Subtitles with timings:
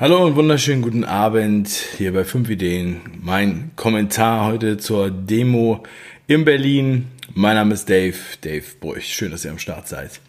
[0.00, 1.66] Hallo und wunderschönen guten Abend
[1.96, 3.00] hier bei 5 Ideen.
[3.20, 5.82] Mein Kommentar heute zur Demo
[6.28, 7.08] in Berlin.
[7.34, 9.00] Mein Name ist Dave, Dave Bruch.
[9.00, 10.20] Schön, dass ihr am Start seid.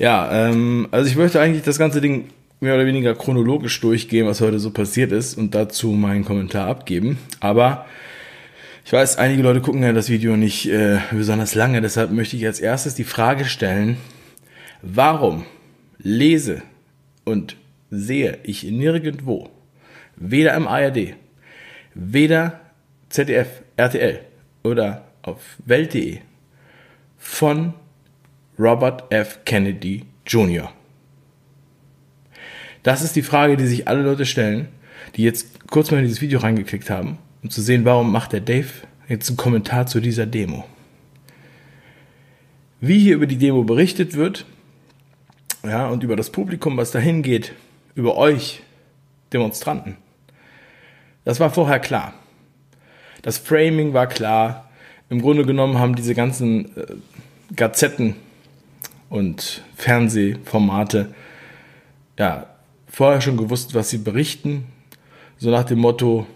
[0.00, 4.40] Ja, ähm, also ich möchte eigentlich das ganze Ding mehr oder weniger chronologisch durchgehen, was
[4.40, 7.16] heute so passiert ist und dazu meinen Kommentar abgeben.
[7.38, 7.86] Aber
[8.84, 12.44] ich weiß, einige Leute gucken ja das Video nicht äh, besonders lange, deshalb möchte ich
[12.44, 13.98] als erstes die Frage stellen,
[14.82, 15.44] warum
[16.02, 16.62] lese
[17.22, 17.54] und
[17.90, 19.50] sehe ich nirgendwo,
[20.16, 21.14] weder im ARD,
[21.94, 22.60] weder
[23.08, 24.20] ZDF, RTL
[24.62, 26.18] oder auf Welt.de
[27.18, 27.74] von
[28.58, 29.40] Robert F.
[29.44, 30.72] Kennedy Jr.
[32.82, 34.68] Das ist die Frage, die sich alle Leute stellen,
[35.16, 38.40] die jetzt kurz mal in dieses Video reingeklickt haben, um zu sehen, warum macht der
[38.40, 38.68] Dave
[39.08, 40.64] jetzt einen Kommentar zu dieser Demo.
[42.80, 44.46] Wie hier über die Demo berichtet wird,
[45.64, 47.52] ja, und über das Publikum, was dahin geht,
[47.94, 48.62] über euch
[49.32, 49.96] Demonstranten.
[51.24, 52.14] Das war vorher klar.
[53.22, 54.70] Das Framing war klar.
[55.08, 56.86] Im Grunde genommen haben diese ganzen äh,
[57.54, 58.16] Gazetten
[59.08, 61.14] und Fernsehformate
[62.18, 62.46] ja
[62.86, 64.66] vorher schon gewusst, was sie berichten.
[65.38, 66.26] So nach dem Motto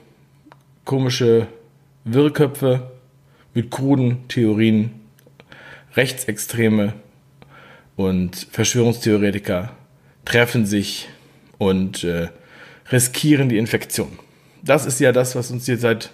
[0.85, 1.47] komische
[2.05, 2.91] Wirrköpfe
[3.55, 4.91] mit kruden Theorien,
[5.95, 6.95] Rechtsextreme
[7.97, 9.71] und Verschwörungstheoretiker
[10.25, 11.09] treffen sich
[11.65, 12.29] und äh,
[12.91, 14.19] riskieren die Infektion.
[14.63, 16.11] Das ist ja das, was uns hier seit,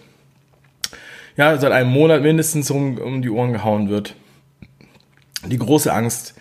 [1.37, 4.15] ja, seit einem Monat mindestens um, um die Ohren gehauen wird.
[5.47, 6.35] Die große Angst,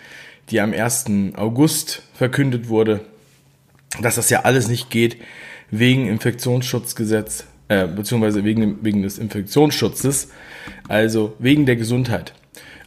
[0.49, 1.05] die am 1.
[1.35, 3.01] August verkündet wurde,
[4.01, 5.17] dass das ja alles nicht geht
[5.71, 10.29] wegen Infektionsschutzgesetz, äh, beziehungsweise wegen, wegen des Infektionsschutzes,
[10.87, 12.33] also wegen der Gesundheit.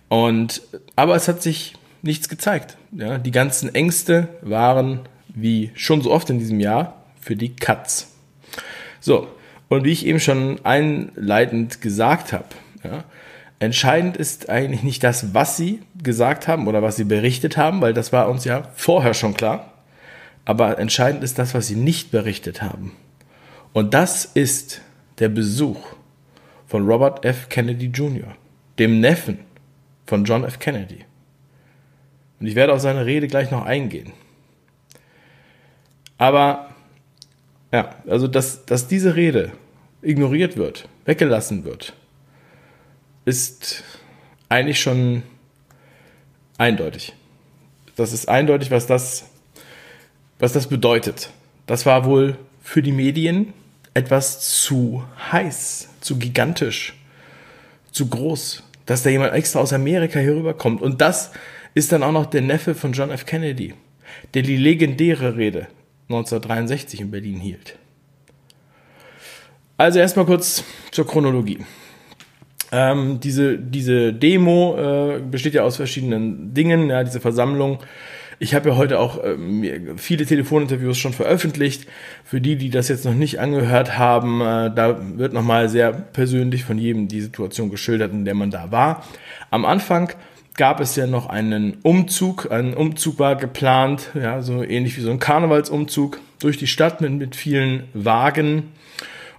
[0.09, 0.63] Und,
[0.97, 2.77] aber es hat sich nichts gezeigt.
[2.91, 5.01] Ja, die ganzen Ängste waren
[5.35, 8.15] wie schon so oft in diesem Jahr, für die Katz.
[9.01, 9.29] So,
[9.69, 12.47] und wie ich eben schon einleitend gesagt habe,
[12.85, 13.05] ja,
[13.59, 17.95] entscheidend ist eigentlich nicht das, was sie gesagt haben oder was sie berichtet haben, weil
[17.95, 19.73] das war uns ja vorher schon klar.
[20.45, 22.93] Aber entscheidend ist das, was sie nicht berichtet haben.
[23.73, 24.81] Und das ist
[25.21, 25.81] der Besuch
[26.67, 27.49] von Robert F.
[27.49, 28.35] Kennedy Jr.,
[28.79, 29.39] dem Neffen
[30.07, 30.59] von John F.
[30.59, 31.05] Kennedy.
[32.41, 34.13] Und ich werde auf seine Rede gleich noch eingehen.
[36.23, 36.69] Aber
[37.73, 39.51] ja, also dass, dass diese Rede
[40.03, 41.95] ignoriert wird, weggelassen wird,
[43.25, 43.83] ist
[44.49, 45.25] eigentlich schon
[46.59, 47.13] eindeutig.
[47.97, 49.31] Das ist eindeutig, was das,
[50.39, 51.31] was das bedeutet.
[51.67, 53.53] Das war wohl für die Medien
[53.93, 56.95] etwas zu heiß, zu gigantisch,
[57.91, 60.83] zu groß, dass da jemand extra aus Amerika hier rüberkommt.
[60.83, 61.33] Und das
[61.75, 63.27] ist dann auch noch der Neffe von John F.
[63.27, 63.75] Kennedy,
[64.35, 65.67] der die legendäre Rede
[66.15, 67.79] 1963 in Berlin hielt.
[69.77, 71.59] Also erstmal kurz zur Chronologie.
[72.71, 77.81] Ähm, diese, diese Demo äh, besteht ja aus verschiedenen Dingen, ja, diese Versammlung.
[78.39, 81.87] Ich habe ja heute auch ähm, viele Telefoninterviews schon veröffentlicht.
[82.25, 86.65] Für die, die das jetzt noch nicht angehört haben, äh, da wird nochmal sehr persönlich
[86.65, 89.05] von jedem die Situation geschildert, in der man da war.
[89.51, 90.13] Am Anfang
[90.55, 92.51] gab es ja noch einen Umzug.
[92.51, 97.13] Ein Umzug war geplant, ja, so ähnlich wie so ein Karnevalsumzug durch die Stadt mit,
[97.13, 98.73] mit vielen Wagen.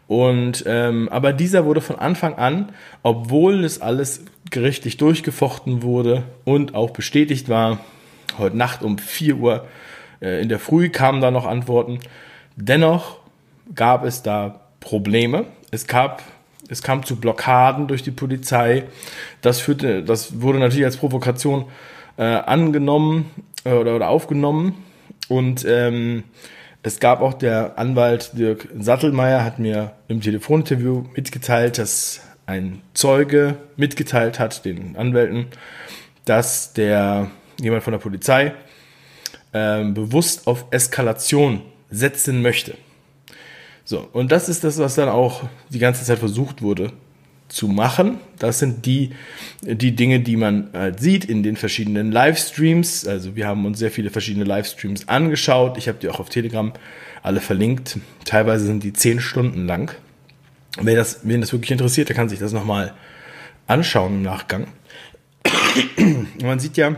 [0.08, 2.70] Und ähm, aber dieser wurde von Anfang an,
[3.04, 7.80] obwohl es alles gerichtlich durchgefochten wurde und auch bestätigt war,
[8.38, 9.68] heute Nacht um 4 Uhr
[10.22, 12.00] äh, in der Früh kamen da noch Antworten.
[12.56, 13.18] Dennoch
[13.74, 15.46] gab es da Probleme.
[15.72, 16.22] Es gab
[16.74, 18.84] es kam zu Blockaden durch die Polizei.
[19.42, 21.66] Das, führte, das wurde natürlich als Provokation
[22.18, 23.32] äh, angenommen
[23.64, 24.84] äh, oder, oder aufgenommen.
[25.30, 26.24] Und ähm,
[26.82, 33.56] es gab auch der Anwalt Dirk Sattelmeier hat mir im Telefoninterview mitgeteilt, dass ein Zeuge
[33.78, 35.46] mitgeteilt hat, den Anwälten,
[36.26, 37.30] dass der
[37.62, 38.54] jemand von der Polizei
[39.54, 42.76] äh, bewusst auf Eskalation setzen möchte.
[43.86, 46.94] So, und das ist das, was dann auch die ganze Zeit versucht wurde
[47.50, 48.18] zu machen.
[48.40, 49.12] Das sind die,
[49.62, 53.06] die Dinge, die man halt sieht in den verschiedenen Livestreams.
[53.06, 55.78] Also wir haben uns sehr viele verschiedene Livestreams angeschaut.
[55.78, 56.74] Ich habe die auch auf Telegram
[57.22, 58.00] alle verlinkt.
[58.26, 59.96] Teilweise sind die zehn Stunden lang.
[60.82, 62.94] Wer das, wen das wirklich interessiert, der kann sich das nochmal
[63.68, 64.68] anschauen im Nachgang.
[66.42, 66.96] man sieht ja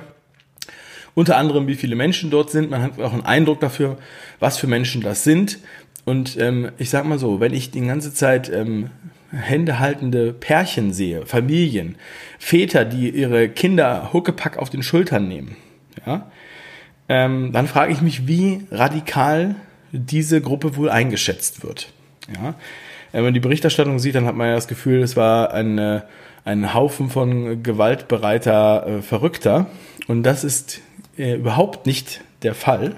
[1.13, 2.69] unter anderem, wie viele Menschen dort sind.
[2.69, 3.97] Man hat auch einen Eindruck dafür,
[4.39, 5.59] was für Menschen das sind.
[6.05, 8.91] Und ähm, ich sag mal so, wenn ich die ganze Zeit ähm,
[9.31, 11.95] Hände haltende Pärchen sehe, Familien,
[12.39, 15.57] Väter, die ihre Kinder Huckepack auf den Schultern nehmen,
[16.05, 16.29] ja,
[17.09, 19.55] ähm, dann frage ich mich, wie radikal
[19.91, 21.91] diese Gruppe wohl eingeschätzt wird.
[22.33, 22.55] Ja?
[23.11, 26.03] Wenn man die Berichterstattung sieht, dann hat man ja das Gefühl, es war eine,
[26.43, 29.67] ein Haufen von gewaltbereiter äh, Verrückter.
[30.07, 30.81] Und das ist
[31.17, 32.95] äh, überhaupt nicht der Fall.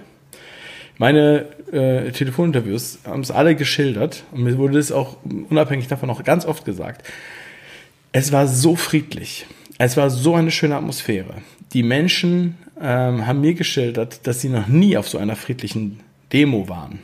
[0.98, 5.18] Meine äh, Telefoninterviews haben es alle geschildert und mir wurde es auch
[5.50, 7.06] unabhängig davon auch ganz oft gesagt.
[8.12, 9.46] Es war so friedlich.
[9.78, 11.36] Es war so eine schöne Atmosphäre.
[11.74, 16.00] Die Menschen ähm, haben mir geschildert, dass sie noch nie auf so einer friedlichen
[16.34, 17.00] Demo waren.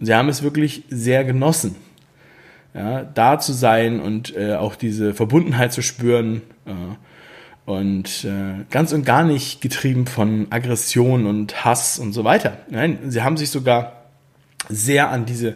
[0.00, 1.76] Und sie haben es wirklich sehr genossen,
[2.74, 6.42] ja, da zu sein und äh, auch diese Verbundenheit zu spüren.
[6.66, 6.72] Äh,
[7.68, 12.56] und äh, ganz und gar nicht getrieben von Aggression und Hass und so weiter.
[12.70, 14.04] Nein, sie haben sich sogar
[14.70, 15.54] sehr an diese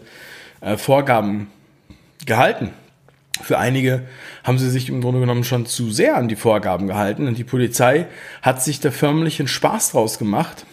[0.61, 1.47] äh, Vorgaben
[2.27, 2.69] gehalten.
[3.41, 4.03] Für einige
[4.45, 7.45] haben sie sich im Grunde genommen schon zu sehr an die Vorgaben gehalten und die
[7.45, 8.05] Polizei
[8.43, 10.67] hat sich da förmlich einen Spaß draus gemacht.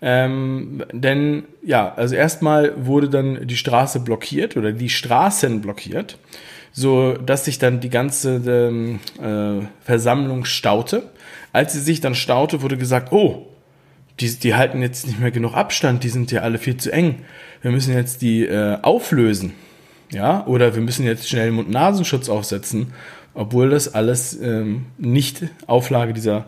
[0.00, 6.18] Ähm, denn ja, also erstmal wurde dann die Straße blockiert oder die Straßen blockiert
[6.72, 11.04] so dass sich dann die ganze ähm, äh, Versammlung staute.
[11.52, 13.46] Als sie sich dann staute, wurde gesagt, oh,
[14.20, 17.22] die, die halten jetzt nicht mehr genug Abstand, die sind ja alle viel zu eng.
[17.62, 19.52] Wir müssen jetzt die äh, auflösen.
[20.10, 22.94] Ja, oder wir müssen jetzt schnell Mund-Nasenschutz aufsetzen,
[23.34, 26.46] obwohl das alles ähm, nicht Auflage dieser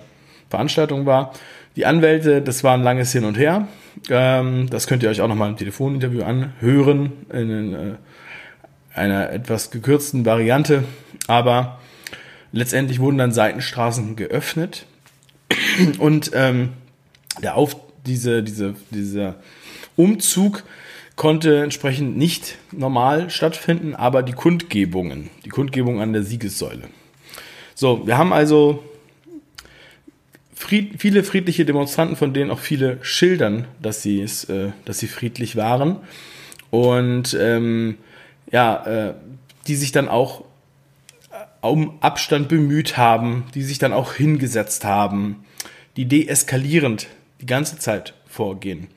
[0.49, 1.33] Veranstaltung war.
[1.77, 3.69] Die Anwälte, das war ein langes Hin und Her.
[4.09, 7.13] Ähm, das könnt ihr euch auch nochmal im Telefoninterview anhören.
[7.33, 7.95] In, äh,
[8.95, 10.85] einer etwas gekürzten Variante,
[11.27, 11.81] aber
[12.53, 14.87] letztendlich wurden dann Seitenstraßen geöffnet
[15.99, 16.71] und ähm,
[17.43, 17.77] der Auf,
[18.07, 19.37] diese, diese, dieser
[19.97, 20.65] Umzug
[21.17, 26.89] konnte entsprechend nicht normal stattfinden, aber die Kundgebungen, die Kundgebung an der Siegessäule.
[27.75, 28.83] So, wir haben also
[30.55, 35.09] fried, viele friedliche Demonstranten, von denen auch viele schildern, dass sie, es, äh, dass sie
[35.09, 35.97] friedlich waren.
[36.71, 37.99] Und ähm,
[38.51, 39.15] ja, äh,
[39.67, 40.43] die sich dann auch
[41.31, 45.45] äh, um Abstand bemüht haben, die sich dann auch hingesetzt haben,
[45.97, 47.09] die deeskalierend
[47.41, 48.89] die ganze Zeit vorgehen.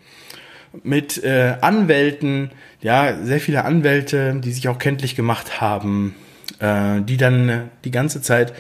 [0.84, 2.52] Mit äh, Anwälten,
[2.82, 6.16] ja, sehr viele Anwälte, die sich auch kenntlich gemacht haben,
[6.60, 8.54] äh, die dann die ganze Zeit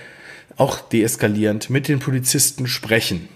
[0.56, 3.28] auch deeskalierend mit den Polizisten sprechen.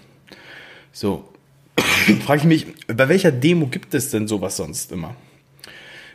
[0.92, 1.28] So,
[2.24, 5.16] frage ich mich, bei welcher Demo gibt es denn sowas sonst immer?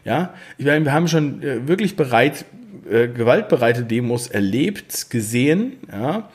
[0.06, 2.46] Ja, ich meine, wir haben schon äh, wirklich bereit,
[2.90, 6.30] äh, gewaltbereite Demos erlebt, gesehen, ja,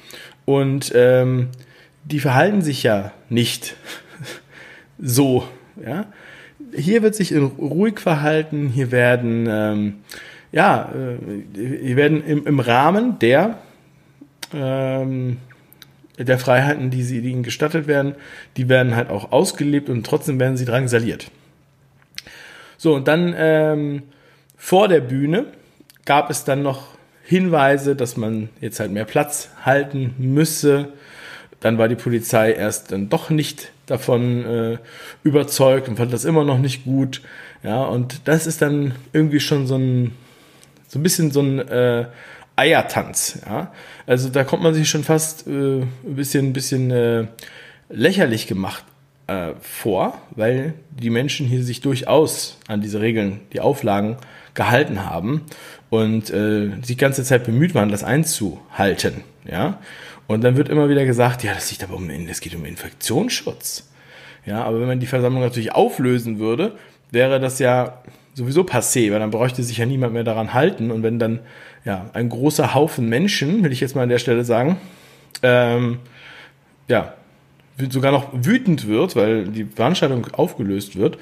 [0.46, 1.48] und ähm,
[2.04, 3.76] die verhalten sich ja nicht
[4.98, 5.46] so,
[5.84, 6.06] ja.
[6.74, 9.94] Hier wird sich ruhig verhalten, hier werden, ähm,
[10.52, 13.58] ja, äh, hier werden im, im Rahmen der,
[14.52, 15.38] ähm,
[16.18, 18.14] der Freiheiten, die, sie, die ihnen gestattet werden,
[18.56, 21.30] die werden halt auch ausgelebt und trotzdem werden sie drangsaliert.
[22.78, 24.04] So, und dann ähm,
[24.56, 25.46] vor der Bühne
[26.04, 26.86] gab es dann noch
[27.24, 30.92] Hinweise, dass man jetzt halt mehr Platz halten müsse.
[31.60, 34.78] Dann war die Polizei erst dann doch nicht davon äh,
[35.24, 37.20] überzeugt und fand das immer noch nicht gut.
[37.64, 40.12] Ja, und das ist dann irgendwie schon so ein,
[40.86, 42.06] so ein bisschen so ein äh,
[42.54, 43.40] Eiertanz.
[43.44, 43.72] Ja,
[44.06, 47.26] also da kommt man sich schon fast äh, ein bisschen, ein bisschen äh,
[47.88, 48.84] lächerlich gemacht
[49.28, 54.16] äh, vor, weil die Menschen hier sich durchaus an diese Regeln, die Auflagen
[54.54, 55.42] gehalten haben
[55.90, 59.22] und äh, die ganze Zeit bemüht waren, das einzuhalten.
[59.48, 59.78] Ja?
[60.26, 63.88] Und dann wird immer wieder gesagt, ja, das aber um, es geht um Infektionsschutz.
[64.44, 66.76] Ja, aber wenn man die Versammlung natürlich auflösen würde,
[67.10, 68.02] wäre das ja
[68.34, 70.90] sowieso passé, weil dann bräuchte sich ja niemand mehr daran halten.
[70.90, 71.40] Und wenn dann
[71.84, 74.78] ja ein großer Haufen Menschen, will ich jetzt mal an der Stelle sagen,
[75.42, 75.98] ähm,
[76.88, 77.14] ja,
[77.90, 81.18] sogar noch wütend wird, weil die Veranstaltung aufgelöst wird,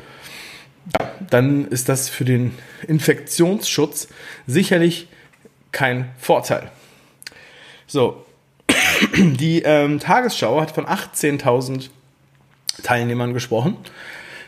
[1.30, 2.52] dann ist das für den
[2.86, 4.08] Infektionsschutz
[4.46, 5.08] sicherlich
[5.72, 6.70] kein Vorteil.
[7.86, 8.24] So,
[9.16, 11.90] die ähm, Tagesschau hat von 18.000
[12.82, 13.76] Teilnehmern gesprochen.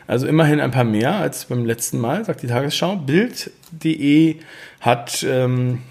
[0.07, 2.95] Also immerhin ein paar mehr als beim letzten Mal, sagt die Tagesschau.
[2.95, 4.37] Bild.de
[4.81, 5.83] hat ähm,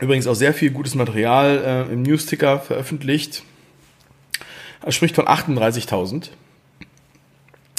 [0.00, 3.44] übrigens auch sehr viel gutes Material äh, im Newsticker veröffentlicht.
[4.84, 6.30] Er spricht von 38.000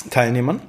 [0.10, 0.62] Teilnehmern.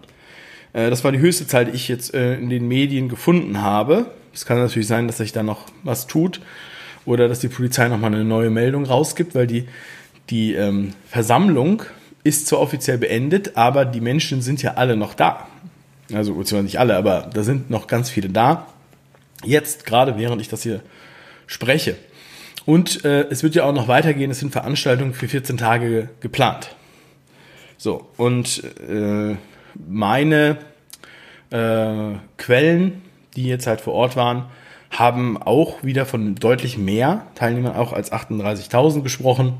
[0.73, 4.11] Äh, das war die höchste Zahl, die ich jetzt äh, in den Medien gefunden habe.
[4.33, 6.41] Es kann natürlich sein, dass sich da noch was tut
[7.05, 9.67] oder dass die Polizei nochmal eine neue Meldung rausgibt, weil die,
[10.31, 11.83] die ähm, Versammlung
[12.25, 15.47] ist zwar offiziell beendet, aber die Menschen sind ja alle noch da.
[16.13, 18.67] Also, beziehungsweise nicht alle, aber da sind noch ganz viele da.
[19.45, 20.81] Jetzt, gerade während ich das hier
[21.47, 21.97] spreche.
[22.67, 26.75] Und äh, es wird ja auch noch weitergehen, es sind Veranstaltungen für 14 Tage geplant.
[27.77, 29.37] So, und äh,
[29.75, 30.57] meine
[31.51, 33.03] äh, Quellen,
[33.37, 34.47] die jetzt halt vor Ort waren,
[34.91, 39.55] haben auch wieder von deutlich mehr Teilnehmern auch als 38.000 gesprochen.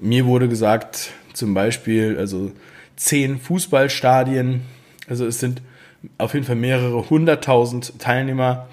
[0.00, 2.52] Mir wurde gesagt, zum Beispiel, also
[2.96, 4.62] zehn Fußballstadien,
[5.08, 5.60] also es sind
[6.18, 8.68] auf jeden Fall mehrere hunderttausend Teilnehmer,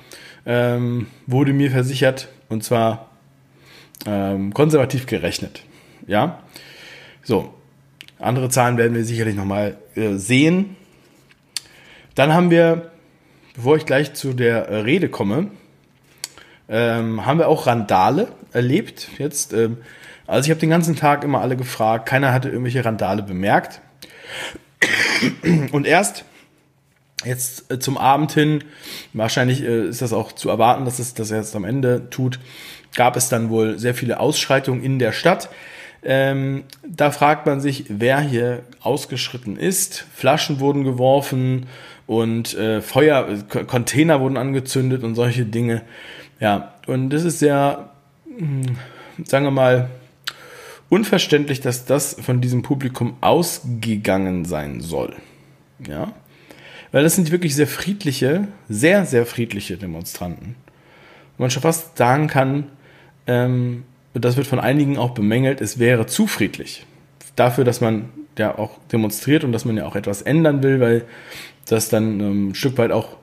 [0.46, 3.11] ähm, wurde mir versichert und zwar
[4.06, 5.64] ähm, konservativ gerechnet.
[6.08, 6.44] Ja,
[7.24, 7.54] so.
[8.20, 10.76] Andere Zahlen werden wir sicherlich nochmal äh, sehen.
[12.14, 12.92] Dann haben wir,
[13.56, 15.48] bevor ich gleich zu der äh, Rede komme,
[16.70, 19.10] ähm, haben wir auch Randale erlebt.
[19.18, 19.78] Jetzt, ähm,
[20.28, 23.82] also ich habe den ganzen Tag immer alle gefragt, keiner hatte irgendwelche Randale bemerkt.
[25.72, 26.26] Und erst
[27.26, 28.64] jetzt äh, zum Abend hin,
[29.14, 32.40] wahrscheinlich äh, ist das auch zu erwarten, dass es das jetzt am Ende tut,
[32.96, 35.50] gab es dann wohl sehr viele Ausschreitungen in der Stadt.
[36.04, 40.06] Ähm, da fragt man sich, wer hier ausgeschritten ist.
[40.14, 41.68] Flaschen wurden geworfen
[42.08, 43.28] und äh, Feuer,
[43.68, 45.84] Container wurden angezündet und solche Dinge.
[46.40, 47.92] Ja, und das ist sehr,
[48.36, 48.78] hm,
[49.24, 49.90] sagen wir mal,
[50.90, 55.16] unverständlich, dass das von diesem Publikum ausgegangen sein soll.
[55.88, 56.14] Ja,
[56.92, 60.56] weil das sind wirklich sehr friedliche, sehr, sehr friedliche Demonstranten.
[61.38, 62.66] Und man schon fast sagen kann,
[63.28, 63.84] ähm,
[64.14, 66.86] das wird von einigen auch bemängelt, es wäre zu friedlich.
[67.36, 71.06] Dafür, dass man ja auch demonstriert und dass man ja auch etwas ändern will, weil
[71.68, 73.18] das dann ähm, ein Stück weit auch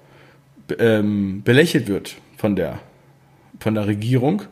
[0.79, 2.79] ähm, belächelt wird von der,
[3.61, 4.43] von der Regierung,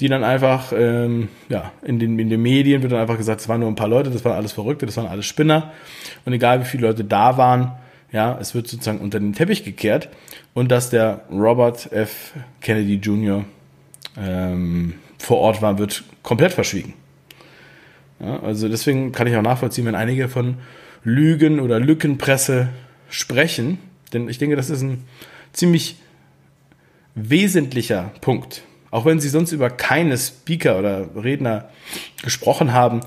[0.00, 3.48] die dann einfach, ähm, ja, in den, in den Medien wird dann einfach gesagt, es
[3.48, 5.72] waren nur ein paar Leute, das waren alles Verrückte, das waren alles Spinner.
[6.24, 7.72] Und egal wie viele Leute da waren,
[8.12, 10.08] ja, es wird sozusagen unter den Teppich gekehrt
[10.54, 12.32] und dass der Robert F.
[12.60, 13.44] Kennedy Jr.
[14.16, 16.94] Ähm, vor Ort war, wird komplett verschwiegen.
[18.20, 20.56] Ja, also deswegen kann ich auch nachvollziehen, wenn einige von
[21.04, 22.68] Lügen oder Lückenpresse
[23.08, 23.78] sprechen,
[24.12, 25.04] denn ich denke, das ist ein
[25.52, 25.96] ziemlich
[27.14, 28.62] wesentlicher Punkt.
[28.90, 31.68] Auch wenn sie sonst über keine Speaker oder Redner
[32.22, 33.00] gesprochen haben,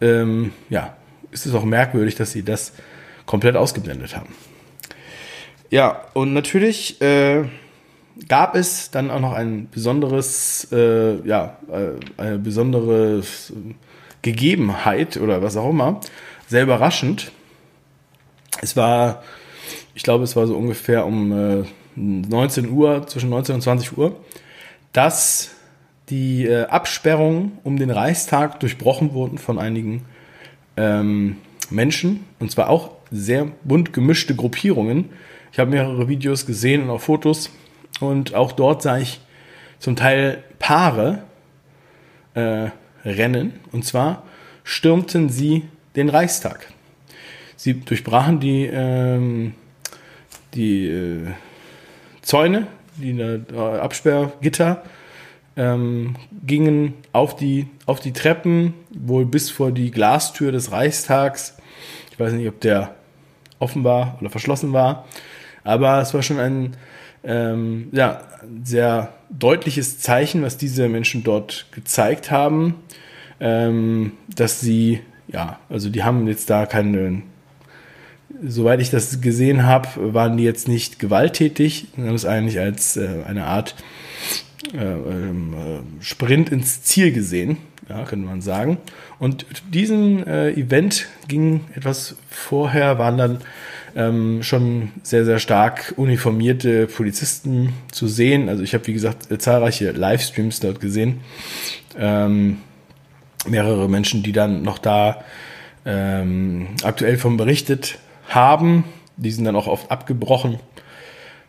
[0.00, 0.96] ähm, ja,
[1.30, 2.72] ist es auch merkwürdig, dass sie das
[3.26, 4.34] komplett ausgeblendet haben.
[5.70, 7.44] Ja, und natürlich äh,
[8.28, 13.22] gab es dann auch noch ein besonderes, äh, ja, äh, eine besondere
[14.22, 16.00] Gegebenheit oder was auch immer.
[16.46, 17.32] Sehr überraschend.
[18.60, 19.22] Es war,
[19.94, 21.64] ich glaube, es war so ungefähr um äh,
[21.96, 24.16] 19 Uhr, zwischen 19 und 20 Uhr,
[24.92, 25.50] dass
[26.08, 30.04] die äh, Absperrungen um den Reichstag durchbrochen wurden von einigen
[30.76, 31.38] ähm,
[31.70, 32.24] Menschen.
[32.38, 35.10] Und zwar auch sehr bunt gemischte Gruppierungen.
[35.52, 37.50] Ich habe mehrere Videos gesehen und auch Fotos
[38.00, 39.20] und auch dort sah ich
[39.78, 41.24] zum Teil Paare
[42.34, 42.70] äh,
[43.04, 43.54] rennen.
[43.72, 44.24] Und zwar
[44.64, 45.64] stürmten sie
[45.96, 46.68] den Reichstag.
[47.56, 49.54] Sie durchbrachen die, ähm,
[50.54, 51.26] die äh,
[52.22, 52.66] Zäune,
[52.96, 54.82] die äh, Absperrgitter,
[55.56, 56.16] ähm,
[56.46, 61.56] gingen auf die, auf die Treppen, wohl bis vor die Glastür des Reichstags.
[62.10, 62.94] Ich weiß nicht, ob der
[63.62, 65.06] offen war oder verschlossen war,
[65.64, 66.76] aber es war schon ein
[67.24, 68.22] ähm, ja,
[68.64, 72.82] sehr deutliches Zeichen, was diese Menschen dort gezeigt haben,
[73.40, 77.22] ähm, dass sie, ja, also die haben jetzt da keine,
[78.44, 82.96] soweit ich das gesehen habe, waren die jetzt nicht gewalttätig, sie haben es eigentlich als
[82.96, 83.74] äh, eine Art
[84.74, 87.58] äh, ähm, äh, Sprint ins Ziel gesehen,
[87.88, 88.78] ja, könnte man sagen.
[89.18, 93.38] Und diesen äh, Event ging etwas vorher, waren dann
[93.94, 98.48] ähm, schon sehr, sehr stark uniformierte Polizisten zu sehen.
[98.48, 101.20] Also ich habe, wie gesagt, zahlreiche Livestreams dort gesehen.
[101.98, 102.58] Ähm,
[103.46, 105.24] mehrere Menschen, die dann noch da
[105.84, 107.98] ähm, aktuell von berichtet
[108.34, 108.84] haben.
[109.16, 110.58] Die sind dann auch oft abgebrochen.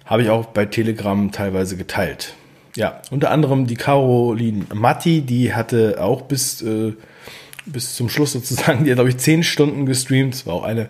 [0.06, 2.34] Habe ich auch bei Telegram teilweise geteilt.
[2.76, 6.94] Ja, unter anderem die Caroline Matti, die hatte auch bis äh,
[7.66, 8.84] bis zum Schluss sozusagen.
[8.84, 10.34] Die hat, glaube ich, zehn Stunden gestreamt.
[10.34, 10.90] Das war auch eine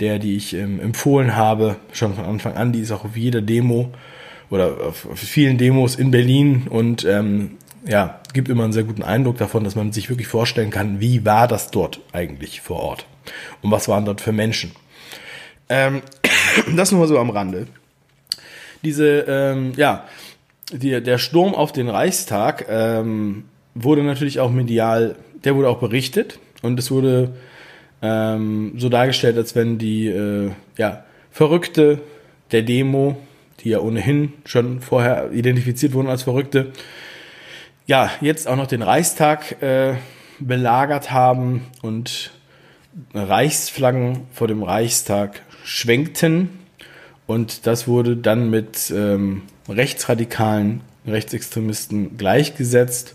[0.00, 2.72] der, die ich ähm, empfohlen habe, schon von Anfang an.
[2.72, 3.90] Die ist auch auf jeder Demo
[4.50, 7.52] oder auf, vielen Demos in Berlin und ähm,
[7.86, 11.24] ja, gibt immer einen sehr guten Eindruck davon, dass man sich wirklich vorstellen kann, wie
[11.24, 13.06] war das dort eigentlich vor Ort
[13.62, 14.72] und was waren dort für Menschen.
[15.68, 16.02] Ähm,
[16.76, 17.66] das nur mal so am Rande.
[18.82, 20.06] Diese, ähm, ja,
[20.72, 23.44] die, der Sturm auf den Reichstag ähm,
[23.74, 27.34] wurde natürlich auch medial der wurde auch berichtet und es wurde
[28.02, 32.00] ähm, so dargestellt, als wenn die äh, ja, Verrückte
[32.52, 33.16] der Demo,
[33.60, 36.72] die ja ohnehin schon vorher identifiziert wurden als Verrückte,
[37.86, 39.94] ja, jetzt auch noch den Reichstag äh,
[40.38, 42.30] belagert haben und
[43.12, 46.50] Reichsflaggen vor dem Reichstag schwenkten.
[47.26, 53.14] Und das wurde dann mit ähm, rechtsradikalen Rechtsextremisten gleichgesetzt.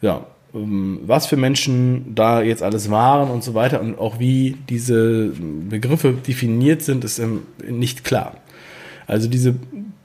[0.00, 4.56] Ja, ähm, was für Menschen da jetzt alles waren und so weiter und auch wie
[4.68, 5.32] diese
[5.68, 7.20] Begriffe definiert sind, ist
[7.66, 8.36] nicht klar.
[9.06, 9.54] Also diese,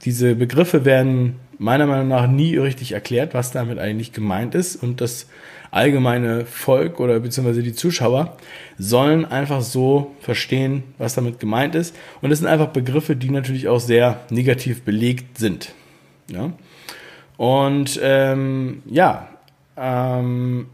[0.04, 5.02] diese Begriffe werden meiner Meinung nach nie richtig erklärt, was damit eigentlich gemeint ist und
[5.02, 5.28] das
[5.72, 8.38] allgemeine Volk oder beziehungsweise die Zuschauer
[8.78, 11.96] sollen einfach so verstehen, was damit gemeint ist.
[12.22, 15.74] Und es sind einfach Begriffe, die natürlich auch sehr negativ belegt sind.
[16.32, 16.52] Ja?
[17.38, 19.30] Und ähm, ja,
[19.78, 20.68] ähm,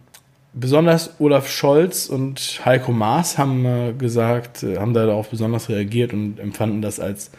[0.54, 6.40] besonders Olaf Scholz und Heiko Maas haben äh, gesagt, äh, haben darauf besonders reagiert und
[6.40, 7.32] empfanden das als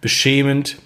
[0.00, 0.78] beschämend,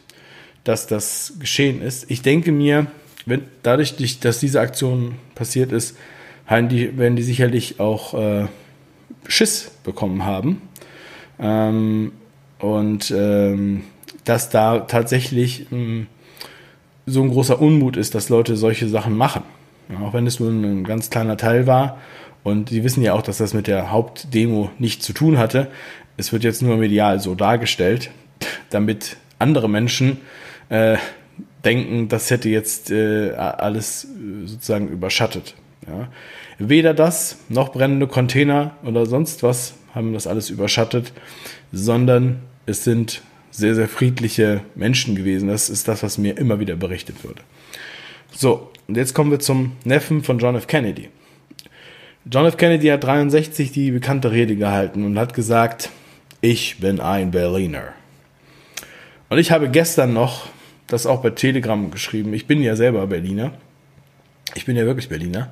[0.64, 2.10] dass das geschehen ist.
[2.10, 2.88] Ich denke mir,
[3.28, 5.96] wenn dadurch, dass diese Aktion passiert ist,
[6.50, 8.46] die, werden die sicherlich auch äh,
[9.26, 10.62] Schiss bekommen haben.
[11.38, 12.12] Ähm,
[12.58, 13.84] und ähm,
[14.24, 16.06] dass da tatsächlich mh, hm,
[17.06, 19.42] so ein großer Unmut ist, dass Leute solche Sachen machen.
[19.88, 21.98] Ja, auch wenn es nur ein ganz kleiner Teil war.
[22.42, 25.68] Und sie wissen ja auch, dass das mit der Hauptdemo nichts zu tun hatte.
[26.16, 28.10] Es wird jetzt nur medial so dargestellt,
[28.70, 30.18] damit andere Menschen
[30.68, 30.96] äh,
[31.64, 35.54] denken, das hätte jetzt äh, alles äh, sozusagen überschattet.
[35.86, 36.08] Ja.
[36.58, 41.12] Weder das noch brennende Container oder sonst was haben das alles überschattet,
[41.72, 45.48] sondern es sind sehr, sehr friedliche Menschen gewesen.
[45.48, 47.42] Das ist das, was mir immer wieder berichtet wurde.
[48.30, 50.66] So, und jetzt kommen wir zum Neffen von John F.
[50.66, 51.08] Kennedy.
[52.30, 52.56] John F.
[52.56, 55.90] Kennedy hat 63 die bekannte Rede gehalten und hat gesagt,
[56.40, 57.94] ich bin ein Berliner.
[59.30, 60.48] Und ich habe gestern noch
[60.88, 62.34] das auch bei Telegram geschrieben.
[62.34, 63.52] Ich bin ja selber Berliner.
[64.54, 65.50] Ich bin ja wirklich Berliner.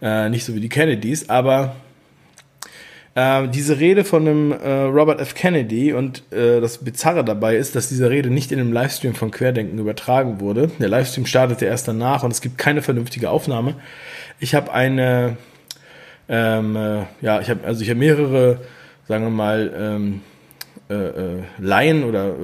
[0.00, 1.76] Äh, nicht so wie die Kennedys, aber
[3.14, 5.34] äh, diese Rede von dem äh, Robert F.
[5.34, 9.30] Kennedy und äh, das Bizarre dabei ist, dass diese Rede nicht in einem Livestream von
[9.30, 10.70] Querdenken übertragen wurde.
[10.78, 13.74] Der Livestream startete erst danach und es gibt keine vernünftige Aufnahme.
[14.38, 15.36] Ich habe eine,
[16.28, 18.60] ähm, äh, ja, ich habe also ich habe mehrere,
[19.08, 20.20] sagen wir mal, ähm,
[20.88, 22.34] äh, Laien oder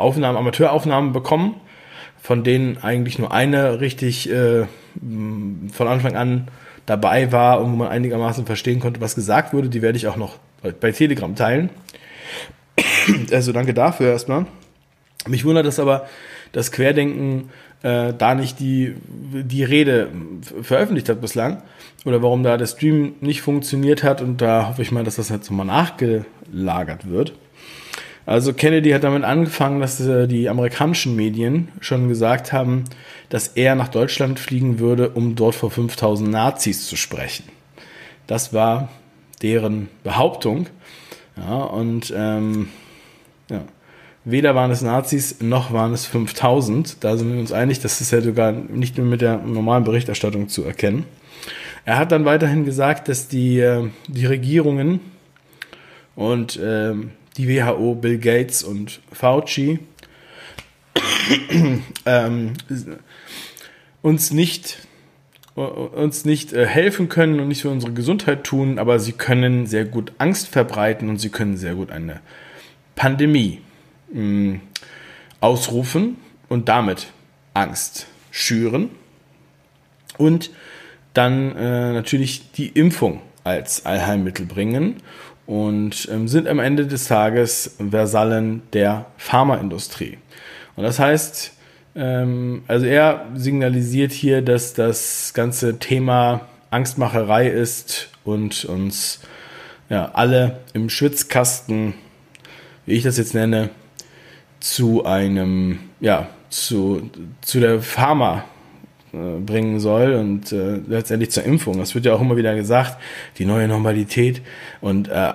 [0.00, 1.56] Aufnahmen, Amateuraufnahmen bekommen,
[2.20, 4.66] von denen eigentlich nur eine richtig äh,
[5.72, 6.48] von Anfang an
[6.86, 9.68] dabei war und wo man einigermaßen verstehen konnte, was gesagt wurde.
[9.68, 10.38] Die werde ich auch noch
[10.80, 11.70] bei Telegram teilen.
[13.32, 14.46] Also danke dafür erstmal.
[15.26, 16.06] Mich wundert es aber,
[16.52, 17.50] dass Querdenken
[17.82, 20.08] äh, da nicht die, die Rede
[20.62, 21.62] veröffentlicht hat bislang.
[22.04, 24.20] Oder warum da der Stream nicht funktioniert hat.
[24.22, 27.32] Und da hoffe ich mal, dass das jetzt nochmal nachgelagert wird.
[28.26, 32.84] Also Kennedy hat damit angefangen, dass äh, die amerikanischen Medien schon gesagt haben,
[33.28, 37.44] dass er nach Deutschland fliegen würde, um dort vor 5000 Nazis zu sprechen.
[38.26, 38.90] Das war
[39.42, 40.66] deren Behauptung.
[41.36, 42.68] Ja, und ähm,
[43.48, 43.62] ja.
[44.24, 47.02] weder waren es Nazis noch waren es 5000.
[47.02, 50.48] Da sind wir uns einig, das ist ja sogar nicht nur mit der normalen Berichterstattung
[50.48, 51.04] zu erkennen.
[51.84, 55.00] Er hat dann weiterhin gesagt, dass die, äh, die Regierungen
[56.14, 56.94] und äh,
[57.40, 59.78] die WHO, Bill Gates und Fauci
[62.06, 62.52] ähm,
[64.02, 64.78] uns nicht
[65.54, 69.84] uns nicht äh, helfen können und nicht für unsere Gesundheit tun, aber sie können sehr
[69.84, 72.20] gut Angst verbreiten und sie können sehr gut eine
[72.94, 73.60] Pandemie
[74.12, 74.56] mm,
[75.40, 76.16] ausrufen
[76.48, 77.08] und damit
[77.52, 78.90] Angst schüren
[80.18, 80.50] und
[81.14, 85.02] dann äh, natürlich die Impfung als Allheilmittel bringen
[85.50, 90.18] und ähm, sind am Ende des Tages Versallen der Pharmaindustrie.
[90.76, 91.52] Und das heißt,
[91.96, 99.22] ähm, also er signalisiert hier, dass das ganze Thema Angstmacherei ist und uns
[99.88, 101.94] ja, alle im Schwitzkasten,
[102.86, 103.70] wie ich das jetzt nenne,
[104.60, 107.10] zu einem, ja, zu,
[107.40, 108.44] zu der Pharma
[109.12, 111.78] bringen soll und äh, letztendlich zur Impfung.
[111.78, 112.96] Das wird ja auch immer wieder gesagt,
[113.38, 114.42] die neue Normalität
[114.80, 115.32] und äh,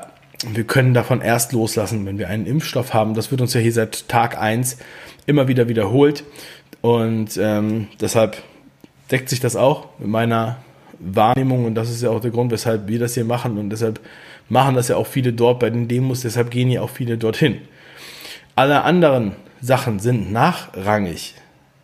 [0.47, 3.13] wir können davon erst loslassen, wenn wir einen Impfstoff haben.
[3.13, 4.77] Das wird uns ja hier seit Tag eins
[5.25, 6.23] immer wieder wiederholt
[6.81, 8.41] und ähm, deshalb
[9.11, 10.57] deckt sich das auch mit meiner
[10.99, 13.99] Wahrnehmung und das ist ja auch der Grund, weshalb wir das hier machen und deshalb
[14.49, 17.57] machen das ja auch viele dort bei den Demos, deshalb gehen ja auch viele dorthin.
[18.55, 21.35] Alle anderen Sachen sind nachrangig.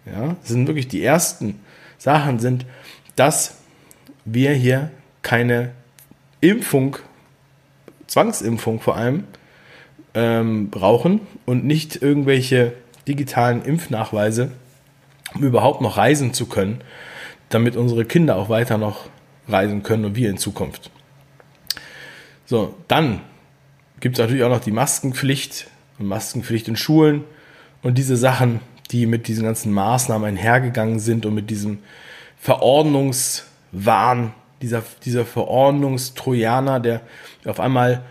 [0.06, 1.60] Ja, sind wirklich die ersten
[2.01, 2.65] Sachen sind,
[3.15, 3.57] dass
[4.25, 4.89] wir hier
[5.21, 5.73] keine
[6.39, 6.97] Impfung,
[8.07, 9.25] Zwangsimpfung vor allem,
[10.15, 12.73] ähm, brauchen und nicht irgendwelche
[13.07, 14.51] digitalen Impfnachweise,
[15.35, 16.81] um überhaupt noch reisen zu können,
[17.49, 19.05] damit unsere Kinder auch weiter noch
[19.47, 20.89] reisen können und wir in Zukunft.
[22.47, 23.21] So, dann
[23.99, 25.67] gibt es natürlich auch noch die Maskenpflicht
[25.99, 27.25] und Maskenpflicht in Schulen
[27.83, 28.59] und diese Sachen,
[28.91, 31.80] die mit diesen ganzen Maßnahmen einhergegangen sind und mit diesem
[32.38, 37.01] Verordnungswahn, dieser, dieser Verordnungstrojaner, der
[37.45, 38.04] auf einmal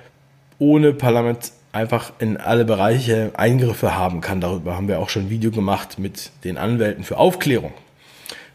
[0.59, 4.41] ohne Parlament einfach in alle Bereiche Eingriffe haben kann.
[4.41, 7.73] Darüber haben wir auch schon ein Video gemacht mit den Anwälten für Aufklärung,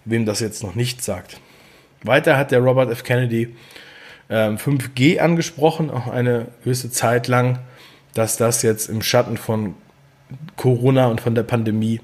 [0.03, 1.39] wem das jetzt noch nicht sagt.
[2.03, 3.03] Weiter hat der Robert F.
[3.03, 3.55] Kennedy
[4.29, 7.59] ähm, 5G angesprochen, auch eine gewisse Zeit lang,
[8.13, 9.75] dass das jetzt im Schatten von
[10.55, 11.99] Corona und von der Pandemie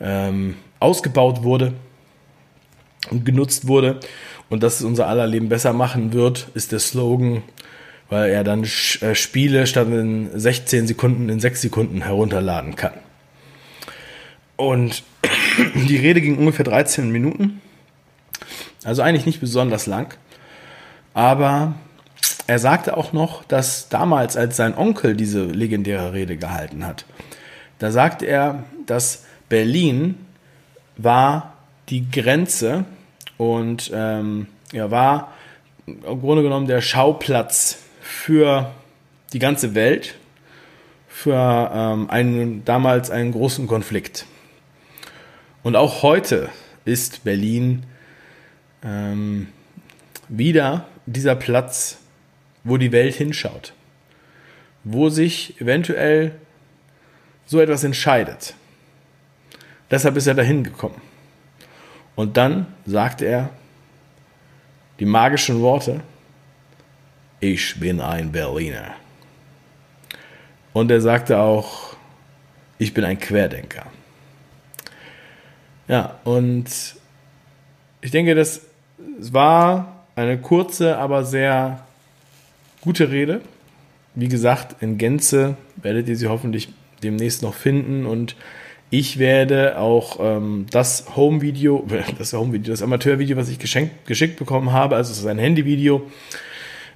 [0.00, 1.72] ähm, ausgebaut wurde
[3.10, 4.00] und genutzt wurde
[4.48, 7.42] und dass es unser aller Leben besser machen wird, ist der Slogan,
[8.08, 12.94] weil er dann äh, Spiele statt in 16 Sekunden in 6 Sekunden herunterladen kann.
[14.56, 15.02] Und
[15.88, 17.60] die Rede ging ungefähr 13 Minuten,
[18.84, 20.14] also eigentlich nicht besonders lang,
[21.14, 21.74] aber
[22.46, 27.04] er sagte auch noch, dass damals, als sein Onkel diese legendäre Rede gehalten hat,
[27.78, 30.16] da sagte er, dass Berlin
[30.96, 31.54] war
[31.88, 32.84] die Grenze
[33.36, 35.32] und ähm, ja, war
[35.86, 38.72] im Grunde genommen der Schauplatz für
[39.32, 40.16] die ganze Welt,
[41.08, 44.26] für ähm, einen, damals einen großen Konflikt.
[45.62, 46.48] Und auch heute
[46.84, 47.84] ist Berlin
[48.82, 49.48] ähm,
[50.28, 51.98] wieder dieser Platz,
[52.64, 53.72] wo die Welt hinschaut,
[54.84, 56.32] wo sich eventuell
[57.46, 58.54] so etwas entscheidet.
[59.90, 61.00] Deshalb ist er dahin gekommen.
[62.16, 63.50] Und dann sagt er
[64.98, 66.00] die magischen Worte,
[67.40, 68.94] ich bin ein Berliner.
[70.72, 71.96] Und er sagte auch,
[72.78, 73.86] ich bin ein Querdenker.
[75.88, 76.66] Ja, und
[78.00, 78.62] ich denke, das
[79.18, 81.86] war eine kurze, aber sehr
[82.80, 83.40] gute Rede.
[84.14, 88.06] Wie gesagt, in Gänze werdet ihr sie hoffentlich demnächst noch finden.
[88.06, 88.36] Und
[88.90, 91.86] ich werde auch ähm, das Home-Video,
[92.18, 96.02] das Home-Video, das Amateur-Video, was ich geschenkt, geschickt bekommen habe, also es ist ein Handy-Video,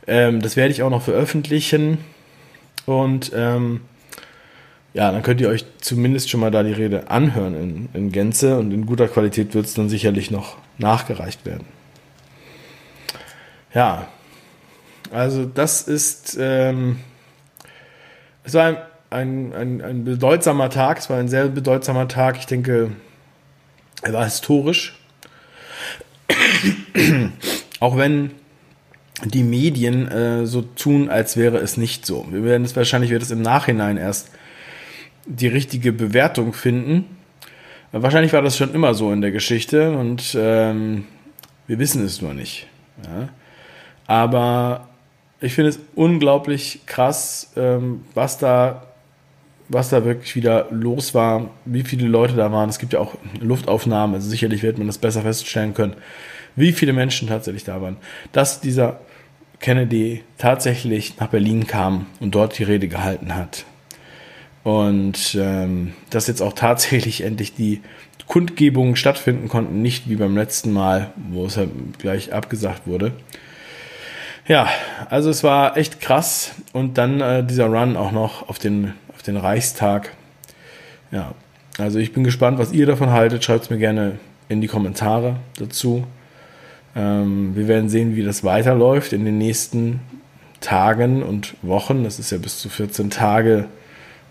[0.07, 1.99] ähm, das werde ich auch noch veröffentlichen.
[2.87, 3.83] Und ähm,
[4.93, 8.59] ja, dann könnt ihr euch zumindest schon mal da die Rede anhören in, in Gänze.
[8.59, 11.67] Und in guter Qualität wird es dann sicherlich noch nachgereicht werden.
[13.73, 14.09] Ja,
[15.13, 16.99] also das ist, ähm,
[18.43, 18.77] es war ein
[19.11, 20.99] ein, ein, ein bedeutsamer Tag.
[20.99, 22.38] Es war ein sehr bedeutsamer Tag.
[22.38, 22.92] Ich denke,
[24.03, 24.99] er war historisch.
[27.81, 28.31] Auch wenn
[29.25, 32.27] die Medien äh, so tun, als wäre es nicht so.
[32.31, 34.31] Wir werden es wahrscheinlich wird es im Nachhinein erst
[35.27, 37.05] die richtige Bewertung finden.
[37.92, 41.05] Wahrscheinlich war das schon immer so in der Geschichte und ähm,
[41.66, 42.68] wir wissen es nur nicht.
[43.05, 43.29] Ja?
[44.07, 44.88] Aber
[45.40, 48.89] ich finde es unglaublich krass, ähm, was da
[49.70, 52.68] was da wirklich wieder los war, wie viele Leute da waren.
[52.68, 55.94] Es gibt ja auch Luftaufnahmen, also sicherlich wird man das besser feststellen können,
[56.56, 57.96] wie viele Menschen tatsächlich da waren.
[58.33, 59.00] Dass dieser
[59.61, 63.64] Kennedy tatsächlich nach Berlin kam und dort die Rede gehalten hat.
[64.64, 67.80] Und ähm, dass jetzt auch tatsächlich endlich die
[68.26, 73.12] Kundgebungen stattfinden konnten, nicht wie beim letzten Mal, wo es halt gleich abgesagt wurde.
[74.46, 74.68] Ja,
[75.09, 78.94] also es war echt krass und dann äh, dieser Run auch noch auf den
[79.31, 80.11] den Reichstag.
[81.12, 81.35] Ja,
[81.79, 83.45] also ich bin gespannt, was ihr davon haltet.
[83.45, 86.05] Schreibt es mir gerne in die Kommentare dazu.
[86.97, 90.01] Ähm, wir werden sehen, wie das weiterläuft in den nächsten
[90.61, 92.05] Tagen und Wochen.
[92.05, 93.66] Das ist ja bis zu 14 Tage,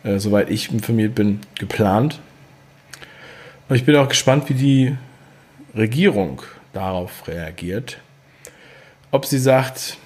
[0.03, 2.19] äh, soweit ich informiert bin, geplant.
[3.69, 4.97] Und ich bin auch gespannt, wie die
[5.75, 6.41] Regierung
[6.73, 7.99] darauf reagiert.
[9.11, 9.97] Ob sie sagt,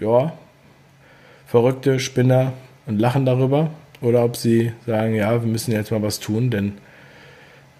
[0.00, 0.32] ja,
[1.46, 2.54] verrückte Spinner
[2.86, 3.70] und lachen darüber
[4.02, 6.74] oder ob sie sagen, ja, wir müssen jetzt mal was tun, denn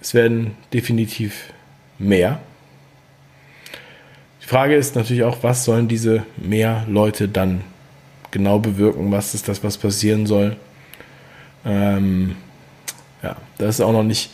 [0.01, 1.53] es werden definitiv
[1.99, 2.41] mehr.
[4.43, 7.63] Die Frage ist natürlich auch, was sollen diese mehr Leute dann
[8.31, 9.13] genau bewirken?
[9.13, 10.57] Was ist das, was passieren soll?
[11.65, 12.37] Ähm,
[13.23, 14.31] ja, da ist auch noch nicht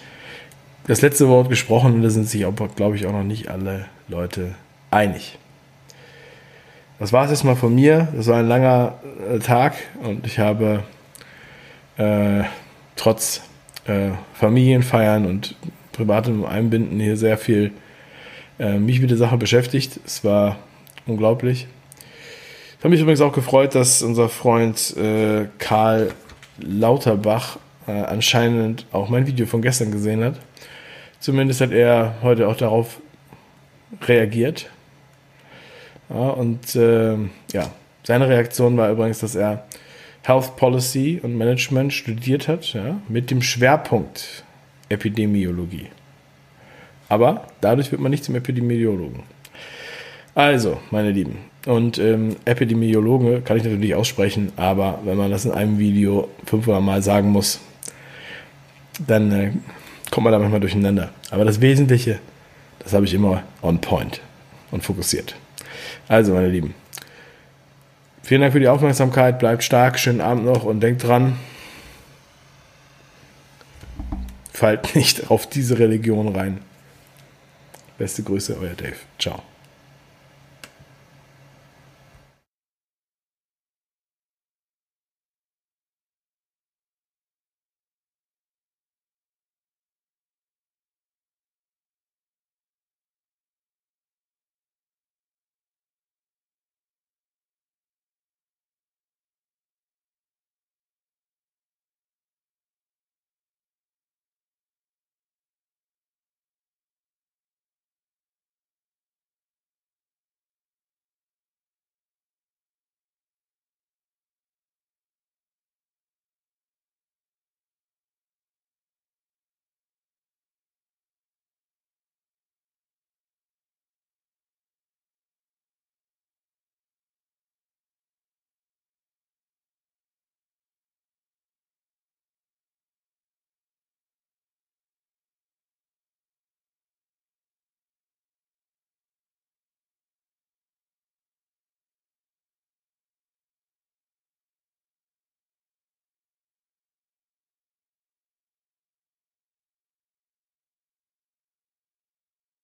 [0.86, 2.44] das letzte Wort gesprochen und da sind sich,
[2.76, 4.54] glaube ich, auch noch nicht alle Leute
[4.90, 5.38] einig.
[6.98, 8.08] Das war es erstmal von mir.
[8.16, 8.98] Das war ein langer
[9.30, 10.82] äh, Tag und ich habe
[11.98, 12.44] äh,
[12.96, 13.42] trotz
[13.86, 15.54] äh, Familienfeiern und
[15.92, 17.72] privatem Einbinden hier sehr viel
[18.58, 20.00] äh, mich mit der Sache beschäftigt.
[20.06, 20.56] Es war
[21.06, 21.66] unglaublich.
[22.78, 26.12] Ich habe mich übrigens auch gefreut, dass unser Freund äh, Karl
[26.58, 30.38] Lauterbach äh, anscheinend auch mein Video von gestern gesehen hat.
[31.20, 33.00] Zumindest hat er heute auch darauf
[34.06, 34.70] reagiert.
[36.08, 37.16] Ja, und äh,
[37.52, 37.70] ja,
[38.08, 39.66] Seine Reaktion war übrigens, dass er
[40.22, 44.44] Health Policy und Management studiert hat, ja, mit dem Schwerpunkt
[44.88, 45.86] Epidemiologie.
[47.08, 49.22] Aber dadurch wird man nicht zum Epidemiologen.
[50.34, 55.52] Also, meine Lieben, und ähm, Epidemiologe kann ich natürlich aussprechen, aber wenn man das in
[55.52, 57.60] einem Video fünfmal Mal sagen muss,
[59.06, 59.52] dann äh,
[60.10, 61.10] kommt man da manchmal durcheinander.
[61.30, 62.20] Aber das Wesentliche,
[62.78, 64.22] das habe ich immer on point
[64.70, 65.34] und fokussiert.
[66.08, 66.74] Also, meine Lieben,
[68.28, 71.38] vielen Dank für die Aufmerksamkeit, bleibt stark, schönen Abend noch und denkt dran,
[74.52, 76.60] fallt nicht auf diese Religion rein.
[77.96, 78.96] Beste Grüße, euer Dave.
[79.18, 79.42] Ciao.